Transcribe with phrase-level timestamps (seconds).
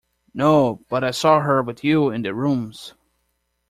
[0.33, 2.95] No; but I saw her with you in the rooms.